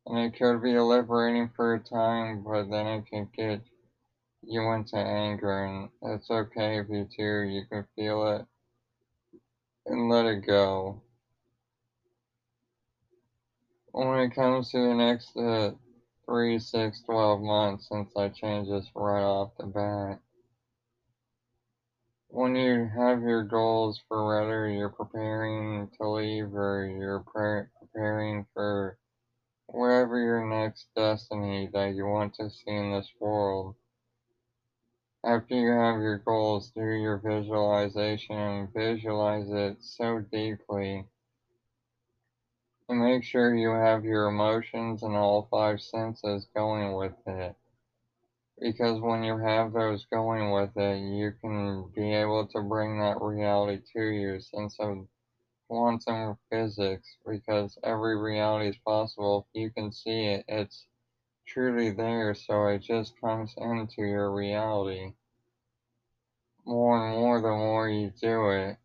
And 0.06 0.18
it 0.18 0.38
could 0.38 0.62
be 0.62 0.78
liberating 0.78 1.50
for 1.54 1.74
a 1.74 1.80
time, 1.80 2.42
but 2.42 2.70
then 2.70 2.86
it 2.86 3.06
can 3.06 3.28
get 3.36 3.60
you 4.42 4.72
into 4.72 4.96
anger, 4.96 5.64
and 5.64 5.90
it's 6.02 6.30
okay 6.30 6.78
if 6.78 6.88
you 6.88 7.06
do, 7.16 7.40
you 7.42 7.62
can 7.70 7.84
feel 7.94 8.26
it 8.36 8.46
and 9.90 10.08
let 10.08 10.24
it 10.24 10.46
go. 10.46 11.02
When 13.92 14.20
it 14.20 14.34
comes 14.34 14.70
to 14.70 14.78
the 14.78 14.94
next 14.94 15.36
uh, 15.36 15.72
3, 16.26 16.58
6, 16.60 17.02
12 17.02 17.40
months 17.40 17.88
since 17.88 18.10
I 18.16 18.28
changed 18.28 18.70
this 18.70 18.86
right 18.94 19.22
off 19.22 19.50
the 19.58 19.66
bat, 19.66 20.20
when 22.28 22.54
you 22.54 22.88
have 22.96 23.22
your 23.22 23.42
goals 23.42 24.00
for 24.06 24.28
whether 24.28 24.68
you're 24.68 24.88
preparing 24.88 25.90
to 25.98 26.08
leave 26.08 26.54
or 26.54 26.86
you're 26.86 27.24
pre- 27.26 27.66
preparing 27.80 28.46
for 28.54 28.96
whatever 29.66 30.20
your 30.20 30.46
next 30.46 30.86
destiny 30.94 31.68
that 31.72 31.94
you 31.94 32.06
want 32.06 32.34
to 32.34 32.48
see 32.48 32.70
in 32.70 32.92
this 32.92 33.10
world, 33.18 33.74
after 35.24 35.54
you 35.54 35.70
have 35.70 36.00
your 36.00 36.18
goals, 36.18 36.70
do 36.70 36.80
your 36.80 37.18
visualization 37.18 38.36
and 38.36 38.72
visualize 38.72 39.50
it 39.50 39.76
so 39.80 40.20
deeply. 40.20 41.04
And 42.88 43.00
make 43.04 43.22
sure 43.22 43.54
you 43.54 43.70
have 43.70 44.04
your 44.04 44.26
emotions 44.28 45.02
and 45.02 45.14
all 45.14 45.46
five 45.50 45.80
senses 45.80 46.48
going 46.54 46.94
with 46.94 47.14
it. 47.26 47.54
Because 48.58 49.00
when 49.00 49.22
you 49.22 49.38
have 49.38 49.72
those 49.72 50.06
going 50.06 50.50
with 50.50 50.76
it, 50.76 50.98
you 50.98 51.32
can 51.40 51.90
be 51.94 52.14
able 52.14 52.46
to 52.48 52.62
bring 52.62 52.98
that 52.98 53.20
reality 53.20 53.82
to 53.92 54.02
you, 54.02 54.40
sense 54.40 54.76
of 54.80 55.06
quantum 55.68 56.36
physics, 56.50 57.16
because 57.26 57.78
every 57.84 58.18
reality 58.18 58.70
is 58.70 58.76
possible. 58.78 59.46
If 59.54 59.60
you 59.60 59.70
can 59.70 59.92
see 59.92 60.26
it, 60.26 60.44
it's 60.48 60.86
truly 61.52 61.90
there, 61.90 62.34
so 62.34 62.66
it 62.68 62.78
just 62.78 63.20
comes 63.20 63.54
into 63.56 64.02
your 64.02 64.32
reality 64.32 65.12
more 66.64 67.08
and 67.08 67.18
more 67.18 67.40
the 67.40 67.48
more 67.48 67.88
you 67.88 68.12
do 68.20 68.50
it. 68.50 68.76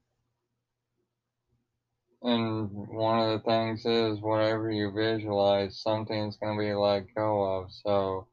And 2.23 2.71
one 2.88 3.19
of 3.19 3.43
the 3.43 3.45
things 3.47 3.86
is, 3.86 4.19
whatever 4.19 4.71
you 4.71 4.91
visualize, 4.91 5.78
something's 5.78 6.38
going 6.38 6.58
to 6.58 6.63
be 6.63 6.73
let 6.73 7.13
go 7.13 7.43
of. 7.43 7.71
So, 7.71 8.28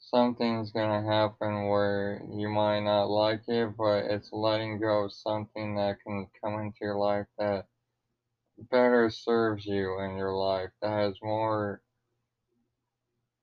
something's 0.00 0.72
going 0.72 1.04
to 1.04 1.08
happen 1.08 1.68
where 1.68 2.20
you 2.32 2.48
might 2.48 2.80
not 2.80 3.04
like 3.04 3.42
it, 3.46 3.76
but 3.76 4.06
it's 4.06 4.32
letting 4.32 4.80
go 4.80 5.04
of 5.04 5.12
something 5.12 5.76
that 5.76 6.02
can 6.02 6.26
come 6.42 6.54
into 6.54 6.78
your 6.80 6.96
life 6.96 7.26
that 7.38 7.66
better 8.58 9.10
serves 9.10 9.64
you 9.64 10.00
in 10.00 10.16
your 10.16 10.34
life, 10.34 10.70
that 10.82 10.90
has 10.90 11.14
more 11.22 11.80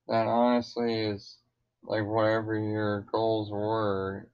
that 0.07 0.27
honestly 0.27 1.01
is 1.01 1.37
like 1.83 2.05
whatever 2.05 2.57
your 2.57 3.01
goals 3.11 3.51
were. 3.51 4.27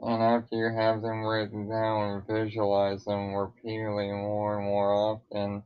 And 0.00 0.22
after 0.22 0.56
you 0.56 0.76
have 0.76 1.02
them 1.02 1.22
written 1.24 1.68
down 1.68 2.10
and 2.10 2.26
visualize 2.26 3.04
them 3.04 3.34
repeatedly 3.34 4.10
more 4.10 4.58
and 4.58 4.66
more 4.66 4.92
often, 4.92 5.62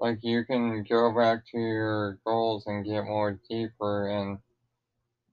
like 0.00 0.18
you 0.22 0.44
can 0.44 0.82
go 0.82 1.14
back 1.14 1.46
to 1.52 1.58
your 1.58 2.18
goals 2.24 2.66
and 2.66 2.84
get 2.84 3.04
more 3.04 3.38
deeper 3.48 4.08
and 4.08 4.38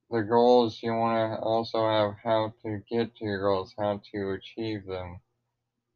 the 0.10 0.22
goals 0.22 0.80
you 0.84 0.94
want 0.94 1.34
to 1.34 1.40
also 1.42 1.88
have 1.88 2.16
how 2.24 2.54
to 2.64 2.82
get 2.90 3.16
to 3.16 3.26
your 3.26 3.42
goals, 3.42 3.74
how 3.78 4.02
to 4.12 4.32
achieve 4.32 4.86
them. 4.86 5.20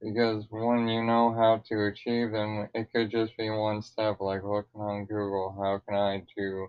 Because 0.01 0.45
when 0.49 0.87
you 0.87 1.03
know 1.03 1.33
how 1.33 1.57
to 1.67 1.85
achieve 1.85 2.31
them, 2.31 2.69
it 2.73 2.91
could 2.93 3.09
just 3.11 3.35
be 3.37 3.49
one 3.49 3.81
step, 3.81 4.19
like 4.19 4.43
looking 4.43 4.81
on 4.81 5.05
Google, 5.05 5.55
how 5.59 5.79
can 5.79 5.95
I 5.95 6.23
do, 6.37 6.67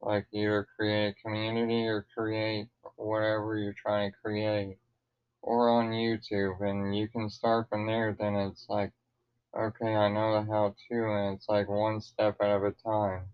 like 0.00 0.26
either 0.32 0.66
create 0.76 1.08
a 1.16 1.22
community 1.22 1.86
or 1.86 2.06
create 2.16 2.68
whatever 2.96 3.56
you're 3.58 3.74
trying 3.74 4.10
to 4.10 4.16
create, 4.22 4.78
or 5.42 5.70
on 5.70 5.90
YouTube, 5.90 6.60
and 6.60 6.96
you 6.96 7.08
can 7.08 7.28
start 7.28 7.68
from 7.68 7.86
there, 7.86 8.12
then 8.18 8.34
it's 8.36 8.66
like, 8.68 8.92
okay, 9.56 9.94
I 9.94 10.08
know 10.08 10.34
the 10.34 10.50
how 10.50 10.74
to, 10.88 10.94
and 11.12 11.36
it's 11.36 11.48
like 11.48 11.68
one 11.68 12.00
step 12.00 12.36
at 12.40 12.62
a 12.62 12.72
time. 12.84 13.28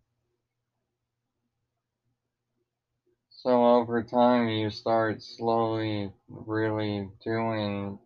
So 3.30 3.64
over 3.64 4.02
time, 4.02 4.48
you 4.48 4.68
start 4.70 5.22
slowly 5.22 6.10
really 6.28 7.08
doing, 7.24 7.98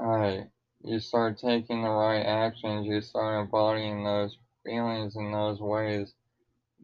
uh, 0.00 0.44
you 0.84 1.00
start 1.00 1.38
taking 1.38 1.82
the 1.82 1.90
right 1.90 2.22
actions, 2.22 2.86
you 2.86 3.00
start 3.00 3.44
embodying 3.44 4.04
those 4.04 4.36
feelings 4.64 5.16
in 5.16 5.32
those 5.32 5.60
ways 5.60 6.14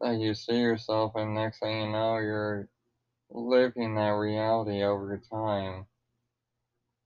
that 0.00 0.18
you 0.18 0.34
see 0.34 0.58
yourself, 0.58 1.12
and 1.16 1.34
next 1.34 1.60
thing 1.60 1.82
you 1.82 1.92
know, 1.92 2.18
you're 2.18 2.68
living 3.30 3.94
that 3.96 4.10
reality 4.10 4.82
over 4.82 5.20
time. 5.30 5.86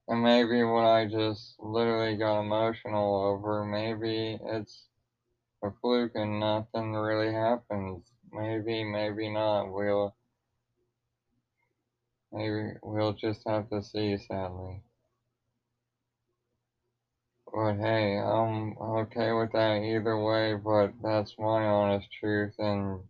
And 0.09 0.23
maybe 0.23 0.63
what 0.65 0.85
I 0.87 1.07
just 1.07 1.55
literally 1.61 2.17
got 2.17 2.41
emotional 2.41 3.23
over, 3.23 3.65
maybe 3.65 4.39
it's 4.43 4.87
a 5.63 5.71
fluke 5.81 6.13
and 6.15 6.41
nothing 6.41 6.95
really 6.95 7.33
happens. 7.33 8.05
Maybe, 8.33 8.85
maybe 8.85 9.29
not. 9.31 9.73
We'll 9.73 10.15
maybe 12.33 12.73
we'll 12.83 13.13
just 13.15 13.43
have 13.47 13.69
to 13.71 13.83
see, 13.83 14.17
sadly. 14.19 14.83
But 17.59 17.75
hey, 17.79 18.17
I'm 18.17 18.79
okay 18.79 19.33
with 19.33 19.51
that 19.51 19.83
either 19.83 20.17
way, 20.17 20.55
but 20.55 20.93
that's 21.03 21.35
my 21.41 21.67
honest 21.67 22.07
truth 22.21 22.55
and 22.61 23.01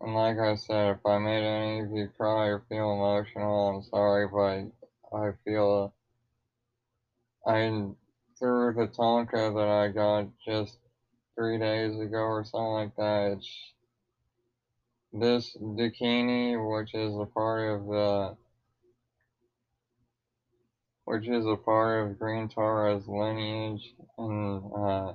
and 0.00 0.14
like 0.14 0.38
I 0.38 0.54
said, 0.54 0.92
if 0.92 1.04
I 1.04 1.18
made 1.18 1.42
any 1.42 1.80
of 1.80 1.90
you 1.90 2.08
cry 2.16 2.46
or 2.46 2.62
feel 2.68 2.92
emotional, 2.92 3.70
I'm 3.70 3.82
sorry, 3.82 4.28
but 4.28 5.18
I 5.18 5.32
feel 5.44 5.92
I 7.44 7.54
through 8.38 8.74
the 8.74 8.86
thangka 8.86 9.52
that 9.52 9.68
I 9.68 9.88
got 9.88 10.28
just 10.46 10.78
three 11.34 11.58
days 11.58 11.98
ago 11.98 12.18
or 12.18 12.44
something 12.44 12.72
like 12.72 12.94
that. 12.98 13.32
It's 13.36 13.72
this 15.12 15.56
Dakini, 15.60 16.54
which 16.54 16.94
is 16.94 17.16
a 17.16 17.26
part 17.26 17.68
of 17.68 17.86
the, 17.86 18.36
which 21.10 21.26
is 21.26 21.44
a 21.44 21.56
part 21.56 22.06
of 22.06 22.18
Green 22.20 22.48
Tara's 22.48 23.08
lineage, 23.08 23.96
and 24.16 24.62
uh, 24.72 25.12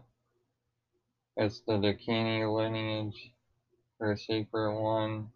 it's 1.38 1.62
the 1.62 1.76
Dakini 1.76 2.44
lineage, 2.54 3.32
her 4.02 4.18
secret 4.18 4.78
one. 4.78 5.30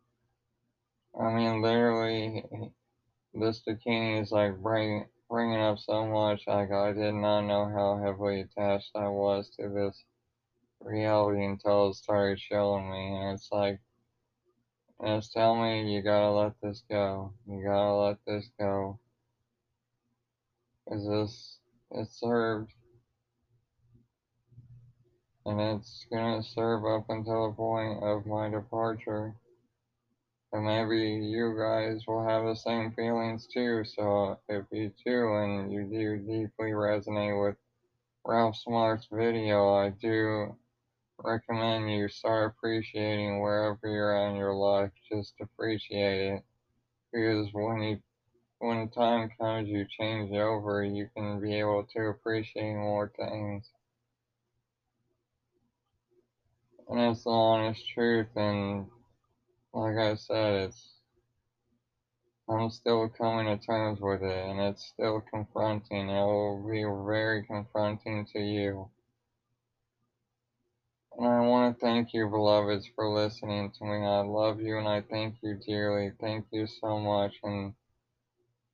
I 1.17 1.31
mean, 1.31 1.61
literally, 1.61 2.43
this 3.33 3.61
Dakini 3.65 4.21
is 4.21 4.33
like 4.33 4.57
bringing 4.57 5.05
bringing 5.29 5.61
up 5.61 5.79
so 5.79 6.05
much. 6.05 6.43
Like 6.45 6.73
I 6.73 6.91
did 6.91 7.13
not 7.13 7.47
know 7.47 7.69
how 7.69 8.01
heavily 8.03 8.41
attached 8.41 8.91
I 8.95 9.07
was 9.07 9.49
to 9.57 9.69
this 9.69 10.03
reality 10.81 11.45
until 11.45 11.91
it 11.91 11.95
started 11.95 12.37
showing 12.37 12.91
me, 12.91 13.15
and 13.15 13.35
it's 13.35 13.47
like 13.49 13.79
it's 14.99 15.31
telling 15.31 15.61
me 15.61 15.95
you 15.95 16.01
gotta 16.01 16.31
let 16.31 16.51
this 16.61 16.83
go. 16.89 17.31
You 17.47 17.63
gotta 17.63 17.93
let 17.93 18.17
this 18.27 18.49
go. 18.59 18.99
Is 20.91 21.07
this 21.07 21.59
it 21.91 22.07
served 22.11 22.71
and 25.45 25.59
it's 25.61 26.05
gonna 26.11 26.43
serve 26.43 26.85
up 26.85 27.09
until 27.09 27.49
the 27.49 27.55
point 27.55 28.03
of 28.03 28.25
my 28.25 28.49
departure. 28.49 29.35
And 30.51 30.65
maybe 30.65 31.25
you 31.25 31.57
guys 31.59 32.05
will 32.07 32.23
have 32.27 32.45
the 32.45 32.55
same 32.55 32.91
feelings 32.91 33.47
too. 33.47 33.83
So 33.83 34.39
if 34.47 34.65
you 34.71 34.91
too 35.03 35.35
and 35.35 35.71
you 35.71 35.83
do 35.83 36.17
deeply 36.17 36.71
resonate 36.71 37.39
with 37.39 37.55
Ralph 38.25 38.55
Smart's 38.57 39.07
video, 39.11 39.75
I 39.75 39.89
do 39.89 40.55
recommend 41.23 41.91
you 41.91 42.07
start 42.09 42.53
appreciating 42.57 43.41
wherever 43.41 43.79
you're 43.83 44.15
at 44.15 44.31
in 44.31 44.35
your 44.37 44.55
life. 44.55 44.91
Just 45.11 45.33
appreciate 45.41 46.33
it. 46.33 46.43
Because 47.11 47.47
when 47.53 47.81
you 47.81 48.01
when 48.59 48.89
time 48.89 49.29
comes 49.39 49.67
you 49.69 49.85
change 49.89 50.31
over, 50.33 50.83
you 50.83 51.09
can 51.15 51.41
be 51.41 51.59
able 51.59 51.85
to 51.95 52.07
appreciate 52.07 52.75
more 52.75 53.11
things. 53.17 53.69
And 56.89 56.99
it's 56.99 57.23
the 57.23 57.29
honest 57.29 57.87
truth, 57.93 58.27
and 58.35 58.87
like 59.73 59.97
I 59.97 60.15
said, 60.15 60.69
it's 60.69 60.89
I'm 62.49 62.71
still 62.71 63.07
coming 63.09 63.45
to 63.45 63.63
terms 63.63 63.99
with 64.01 64.23
it, 64.23 64.45
and 64.49 64.59
it's 64.59 64.83
still 64.87 65.21
confronting. 65.31 66.09
It 66.09 66.25
will 66.25 66.67
be 66.67 66.83
very 66.83 67.45
confronting 67.45 68.25
to 68.33 68.39
you. 68.39 68.89
And 71.17 71.27
I 71.27 71.41
want 71.41 71.75
to 71.75 71.85
thank 71.85 72.13
you, 72.13 72.27
beloveds, 72.27 72.87
for 72.95 73.07
listening 73.07 73.71
to 73.77 73.85
me. 73.85 74.05
I 74.05 74.21
love 74.21 74.59
you, 74.61 74.79
and 74.79 74.87
I 74.87 75.01
thank 75.01 75.35
you 75.43 75.59
dearly. 75.65 76.11
Thank 76.19 76.47
you 76.51 76.65
so 76.65 76.97
much, 76.97 77.35
and 77.43 77.73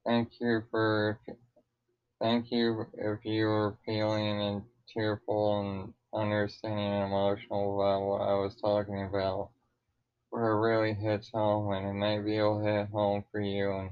thank 0.05 0.39
you 0.39 0.63
for 0.71 1.19
thank 2.21 2.51
you 2.51 2.85
if 2.93 3.25
you 3.25 3.45
were 3.45 3.77
feeling 3.85 4.41
and 4.41 4.63
tearful 4.93 5.59
and 5.59 5.93
understanding 6.13 6.93
and 6.93 7.05
emotional 7.05 7.75
about 7.79 8.01
what 8.07 8.21
I 8.21 8.33
was 8.35 8.55
talking 8.55 9.03
about. 9.03 9.49
Where 10.29 10.51
it 10.51 10.59
really 10.59 10.93
hits 10.93 11.31
home, 11.31 11.71
and 11.73 11.87
it 11.87 11.93
maybe 11.93 12.37
it'll 12.37 12.63
hit 12.63 12.89
home 12.89 13.23
for 13.31 13.39
you. 13.39 13.71
And 13.71 13.91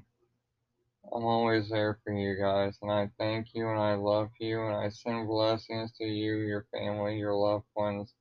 I'm 1.13 1.23
always 1.25 1.69
there 1.69 1.99
for 2.03 2.13
you 2.13 2.35
guys, 2.35 2.77
and 2.81 2.91
I 2.91 3.09
thank 3.17 3.53
you 3.53 3.69
and 3.69 3.79
I 3.79 3.95
love 3.95 4.29
you, 4.39 4.61
and 4.65 4.75
I 4.75 4.89
send 4.89 5.27
blessings 5.27 5.91
to 5.99 6.05
you, 6.05 6.37
your 6.37 6.65
family, 6.73 7.17
your 7.17 7.35
loved 7.35 7.65
ones, 7.75 8.13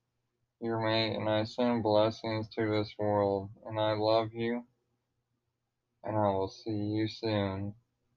your 0.60 0.80
mate, 0.80 1.16
and 1.16 1.28
I 1.28 1.44
send 1.44 1.82
blessings 1.82 2.48
to 2.50 2.70
this 2.70 2.94
world. 2.98 3.50
And 3.66 3.80
I 3.80 3.92
love 3.94 4.32
you, 4.34 4.64
and 6.04 6.16
I 6.16 6.28
will 6.30 6.48
see 6.48 6.70
you 6.70 7.08
soon. 7.08 7.74